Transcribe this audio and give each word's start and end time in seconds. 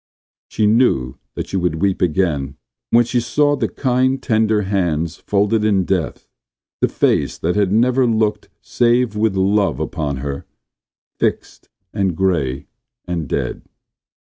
She 0.47 0.65
knew 0.65 1.19
that 1.35 1.45
she 1.47 1.57
would 1.57 1.79
weep 1.79 2.01
again 2.01 2.57
when 2.89 3.05
she 3.05 3.19
saw 3.19 3.55
the 3.55 3.67
kind, 3.69 4.19
tender 4.19 4.63
hands 4.63 5.17
folded 5.17 5.63
in 5.63 5.85
death; 5.85 6.27
the 6.79 6.87
face 6.87 7.37
that 7.37 7.55
had 7.55 7.71
never 7.71 8.07
looked 8.07 8.49
save 8.63 9.15
with 9.15 9.35
love 9.35 9.79
upon 9.79 10.17
her, 10.17 10.47
fixed 11.19 11.69
and 11.93 12.17
gray 12.17 12.65
and 13.05 13.27
dead. 13.27 13.61